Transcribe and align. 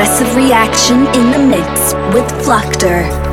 progressive 0.00 0.34
reaction 0.34 1.00
in 1.08 1.30
the 1.30 1.38
mix 1.38 1.92
with 2.14 2.26
Fluctor. 2.42 3.29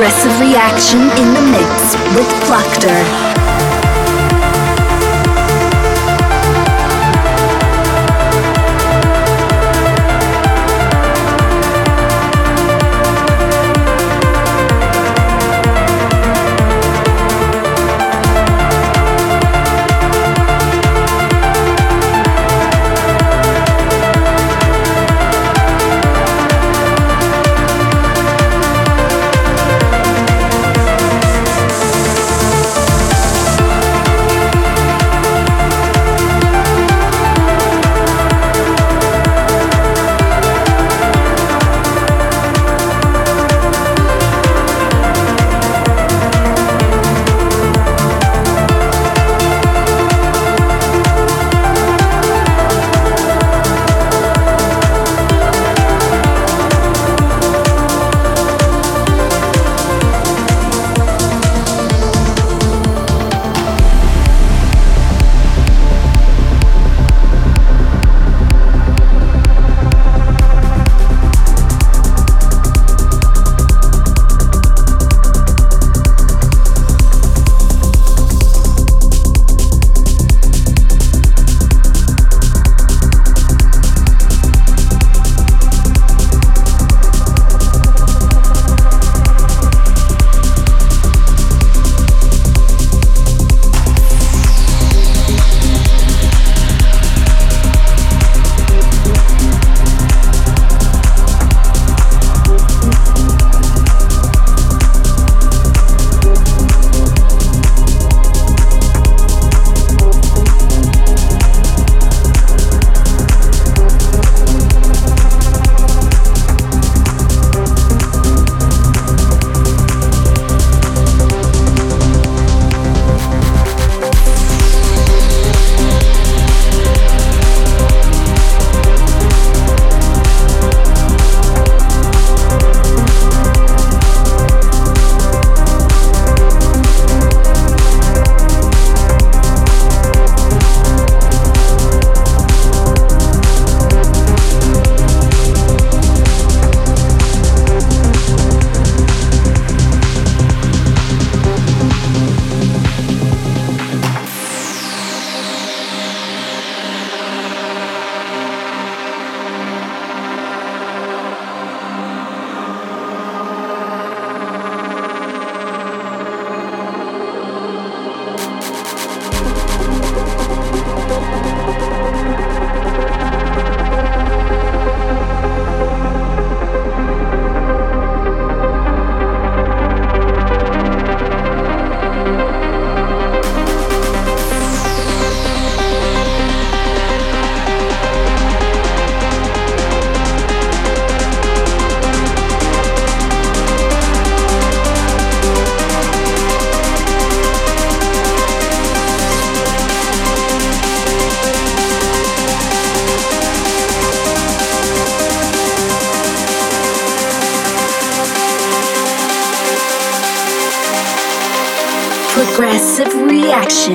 Progressive 0.00 0.40
reaction 0.40 0.98
in 1.02 1.34
the 1.34 1.42
mix 1.52 1.94
with 2.16 2.26
Fluctor. 2.46 3.29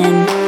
Reaction. 0.06 0.45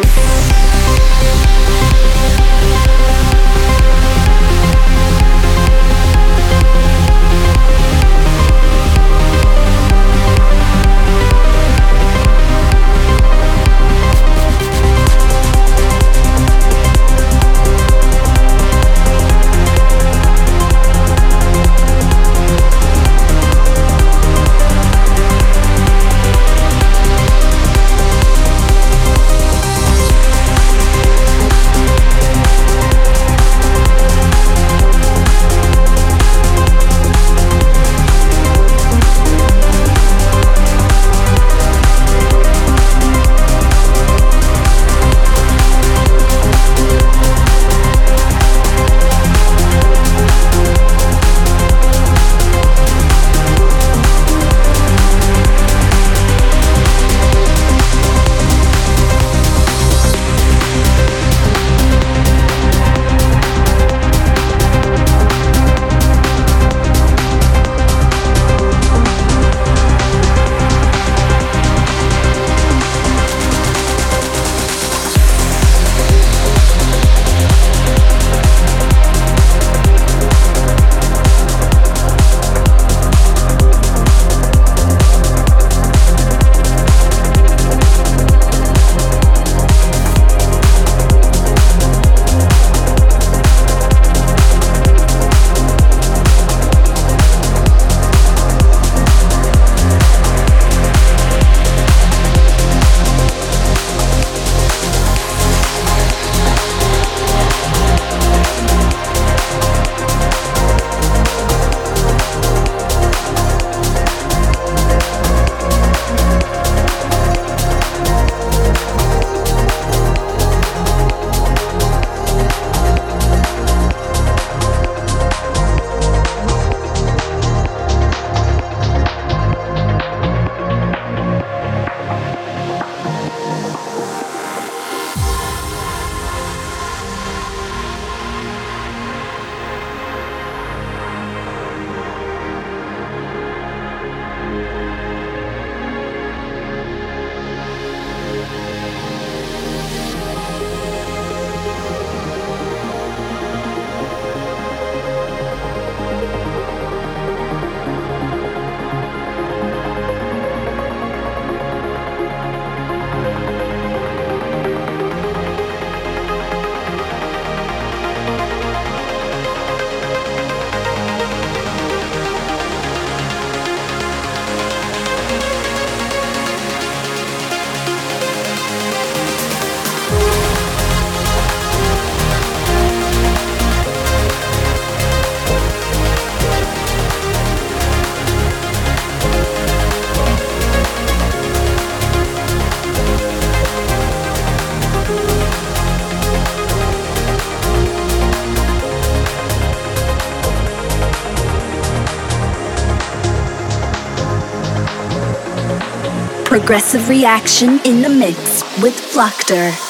Progressive 206.68 207.08
Reaction 207.08 207.80
in 207.86 208.02
the 208.02 208.10
Mix 208.10 208.62
with 208.84 208.94
Fluctor. 209.00 209.87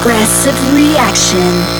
Progressive 0.00 0.54
Reaction. 0.74 1.77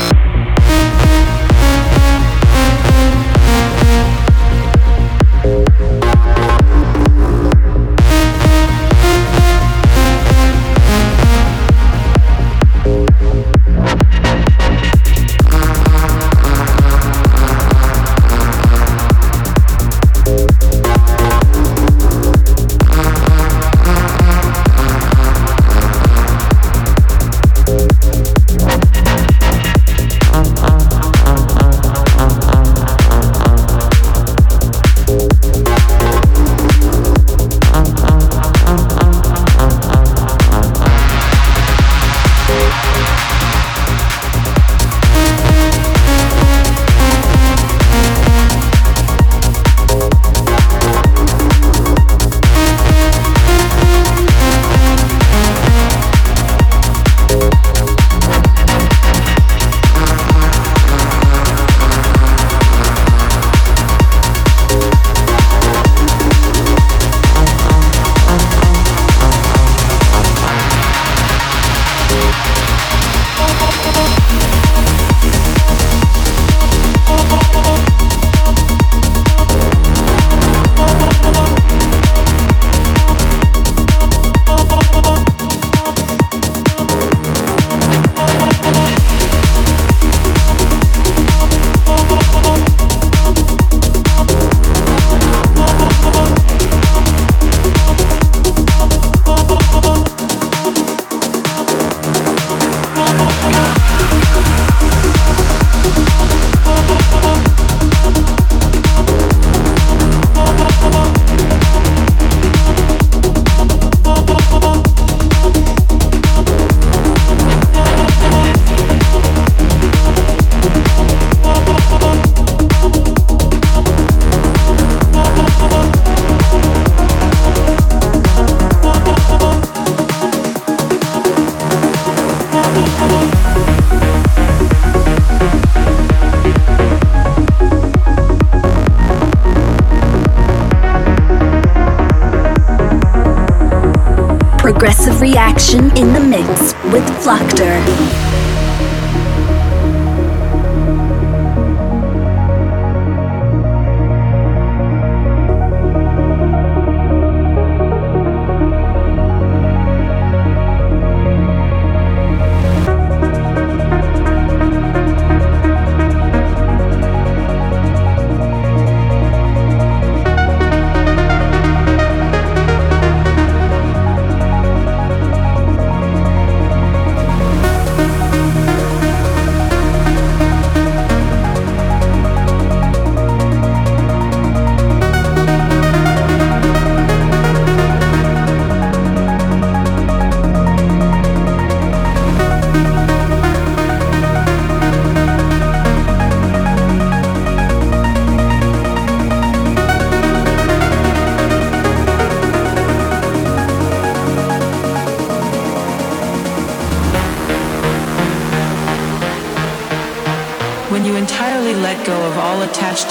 Reaction 145.32 145.94
in 145.94 146.14
the 146.14 146.20
Mix 146.20 146.72
with 146.90 147.06
Fluctor. 147.22 148.37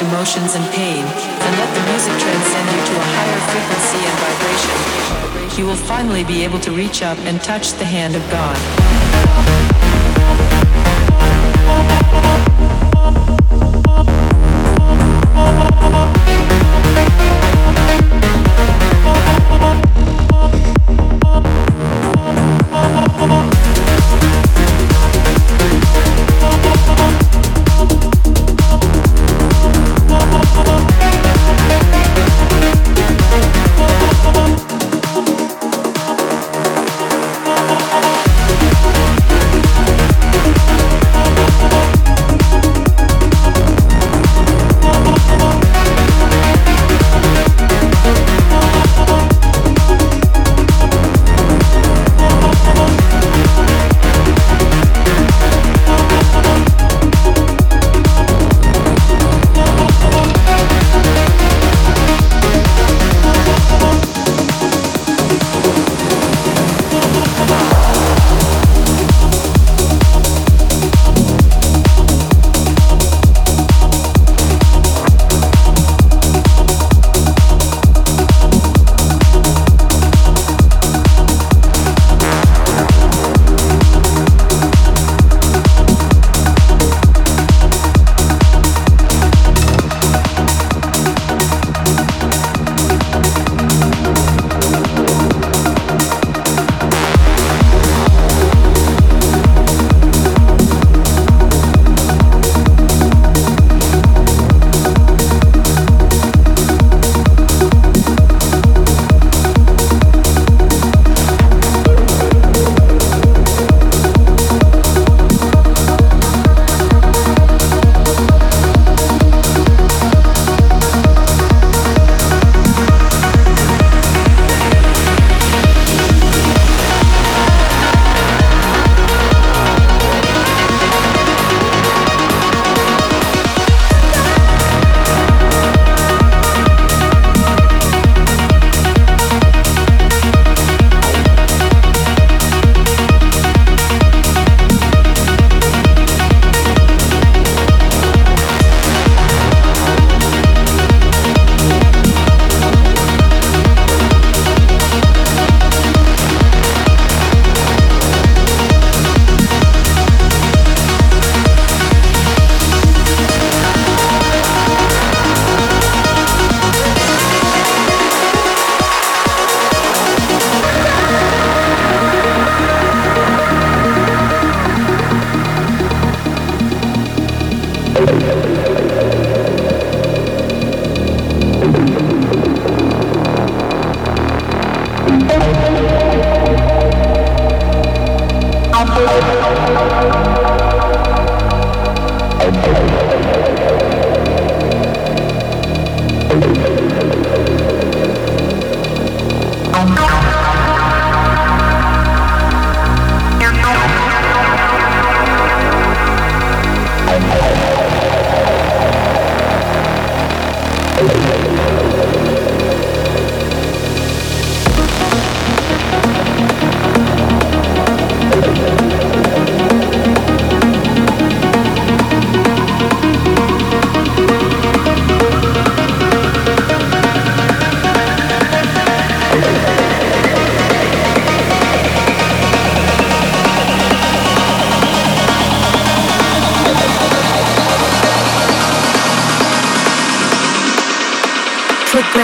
Emotions 0.01 0.55
and 0.55 0.65
pain 0.73 1.03
and 1.03 1.57
let 1.57 1.69
the 1.73 1.83
music 1.89 2.13
transcend 2.21 2.67
you 2.69 2.81
to 2.85 2.93
a 2.95 3.05
higher 3.17 3.39
frequency 3.49 4.01
and 4.05 4.17
vibration, 4.25 5.59
you 5.59 5.65
will 5.65 5.75
finally 5.75 6.23
be 6.23 6.43
able 6.43 6.59
to 6.59 6.71
reach 6.71 7.01
up 7.01 7.17
and 7.19 7.41
touch 7.41 7.73
the 7.73 7.85
hand 7.85 8.15
of 8.15 8.21
God. 8.29 8.57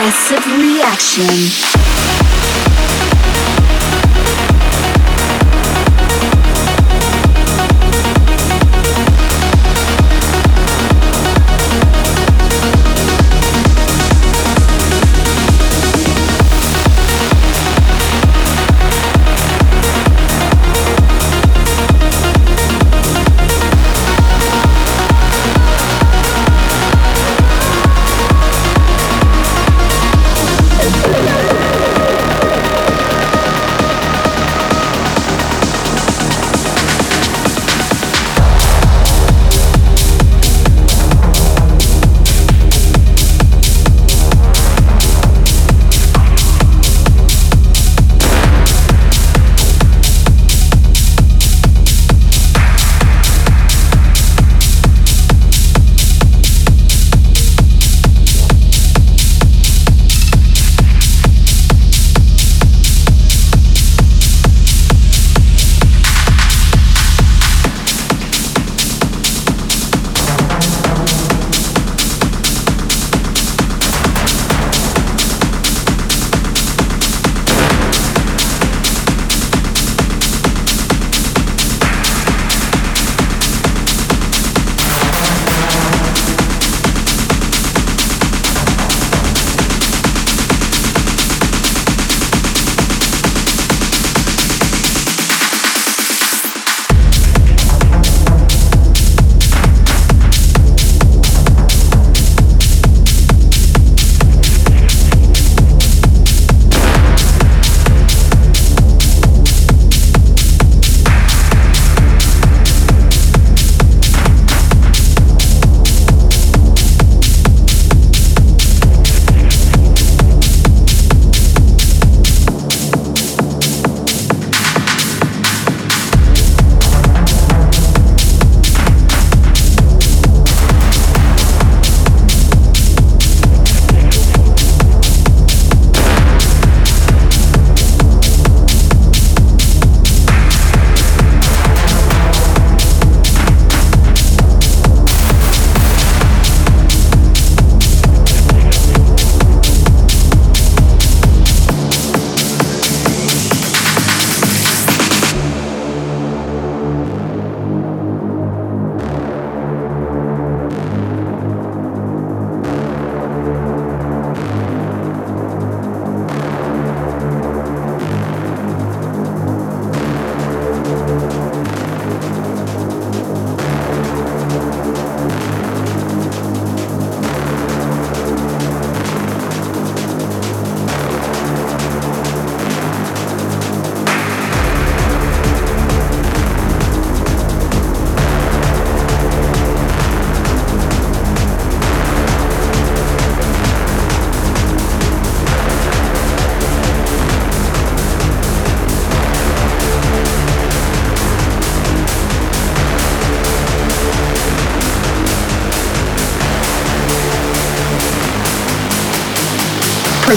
Progressive 0.04 0.46
reaction. 0.60 2.13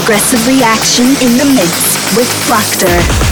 Progressive 0.06 0.46
Reaction 0.46 1.04
in 1.20 1.36
the 1.36 1.44
Mix 1.44 2.16
with 2.16 2.30
Fluctor. 2.46 3.25